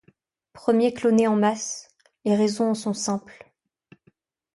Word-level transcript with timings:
Premier 0.53 0.95
cloné 0.95 1.27
en 1.27 1.35
masse, 1.35 1.87
les 2.25 2.35
raisons 2.35 2.71
en 2.71 2.73
sont 2.73 2.95
simples. 2.95 3.53